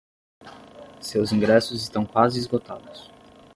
[0.99, 3.11] Seus ingressos estão quase esgotados.